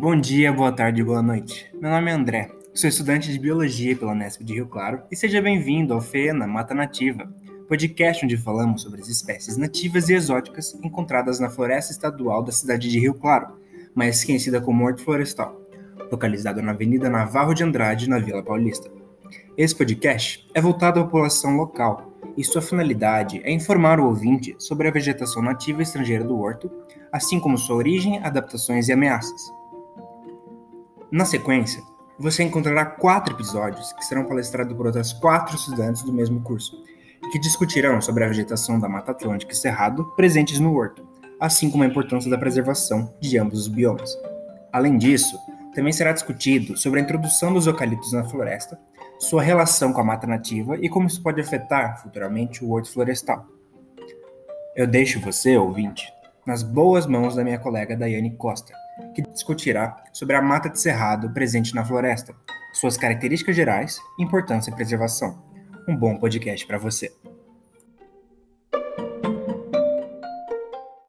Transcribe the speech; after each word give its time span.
Bom 0.00 0.18
dia, 0.18 0.50
boa 0.50 0.72
tarde, 0.72 1.04
boa 1.04 1.20
noite. 1.20 1.70
Meu 1.78 1.90
nome 1.90 2.10
é 2.10 2.14
André, 2.14 2.50
sou 2.72 2.88
estudante 2.88 3.30
de 3.30 3.38
Biologia 3.38 3.94
pela 3.94 4.12
Unesp 4.12 4.42
de 4.42 4.54
Rio 4.54 4.66
Claro 4.66 5.02
e 5.10 5.14
seja 5.14 5.42
bem-vindo 5.42 5.92
ao 5.92 6.00
FENA 6.00 6.46
Mata 6.46 6.74
Nativa, 6.74 7.30
podcast 7.68 8.24
onde 8.24 8.38
falamos 8.38 8.80
sobre 8.80 9.02
as 9.02 9.08
espécies 9.08 9.58
nativas 9.58 10.08
e 10.08 10.14
exóticas 10.14 10.72
encontradas 10.82 11.38
na 11.38 11.50
floresta 11.50 11.92
estadual 11.92 12.42
da 12.42 12.50
cidade 12.50 12.88
de 12.88 12.98
Rio 12.98 13.12
Claro, 13.12 13.58
mais 13.94 14.24
conhecida 14.24 14.58
como 14.58 14.86
Horto 14.86 15.04
Florestal, 15.04 15.60
localizado 16.10 16.62
na 16.62 16.72
Avenida 16.72 17.10
Navarro 17.10 17.52
de 17.52 17.62
Andrade, 17.62 18.08
na 18.08 18.18
Vila 18.18 18.42
Paulista. 18.42 18.90
Esse 19.54 19.76
podcast 19.76 20.48
é 20.54 20.62
voltado 20.62 20.98
à 20.98 21.04
população 21.04 21.58
local 21.58 22.10
e 22.38 22.42
sua 22.42 22.62
finalidade 22.62 23.42
é 23.44 23.52
informar 23.52 24.00
o 24.00 24.06
ouvinte 24.06 24.56
sobre 24.58 24.88
a 24.88 24.90
vegetação 24.90 25.42
nativa 25.42 25.82
estrangeira 25.82 26.24
do 26.24 26.38
horto, 26.40 26.70
assim 27.12 27.38
como 27.38 27.58
sua 27.58 27.76
origem, 27.76 28.18
adaptações 28.24 28.88
e 28.88 28.94
ameaças. 28.94 29.59
Na 31.12 31.24
sequência, 31.24 31.82
você 32.16 32.44
encontrará 32.44 32.86
quatro 32.86 33.34
episódios 33.34 33.92
que 33.94 34.04
serão 34.04 34.24
palestrados 34.24 34.76
por 34.76 34.86
outras 34.86 35.12
quatro 35.12 35.56
estudantes 35.56 36.04
do 36.04 36.12
mesmo 36.12 36.40
curso, 36.40 36.84
que 37.32 37.38
discutirão 37.40 38.00
sobre 38.00 38.22
a 38.22 38.28
vegetação 38.28 38.78
da 38.78 38.88
Mata 38.88 39.10
Atlântica 39.10 39.52
e 39.52 39.56
Cerrado 39.56 40.04
presentes 40.14 40.60
no 40.60 40.72
horto, 40.72 41.04
assim 41.40 41.68
como 41.68 41.82
a 41.82 41.86
importância 41.86 42.30
da 42.30 42.38
preservação 42.38 43.12
de 43.20 43.36
ambos 43.38 43.62
os 43.62 43.66
biomas. 43.66 44.16
Além 44.72 44.96
disso, 44.96 45.36
também 45.74 45.92
será 45.92 46.12
discutido 46.12 46.76
sobre 46.76 47.00
a 47.00 47.02
introdução 47.02 47.52
dos 47.52 47.66
eucaliptos 47.66 48.12
na 48.12 48.22
floresta, 48.22 48.78
sua 49.18 49.42
relação 49.42 49.92
com 49.92 50.00
a 50.00 50.04
mata 50.04 50.28
nativa 50.28 50.76
e 50.76 50.88
como 50.88 51.08
isso 51.08 51.20
pode 51.20 51.40
afetar 51.40 52.00
futuramente 52.00 52.64
o 52.64 52.70
horto 52.70 52.92
florestal. 52.92 53.48
Eu 54.76 54.86
deixo 54.86 55.20
você, 55.20 55.56
ouvinte, 55.56 56.12
nas 56.46 56.62
boas 56.62 57.04
mãos 57.04 57.34
da 57.34 57.42
minha 57.42 57.58
colega 57.58 57.96
Daiane 57.96 58.30
Costa, 58.36 58.72
que 59.14 59.22
discutirá 59.22 60.02
sobre 60.12 60.36
a 60.36 60.42
mata 60.42 60.68
de 60.68 60.80
cerrado 60.80 61.30
presente 61.30 61.74
na 61.74 61.84
floresta, 61.84 62.34
suas 62.72 62.96
características 62.96 63.56
gerais, 63.56 64.00
importância 64.18 64.70
e 64.70 64.74
preservação. 64.74 65.42
Um 65.88 65.96
bom 65.96 66.18
podcast 66.18 66.66
para 66.66 66.78
você. 66.78 67.12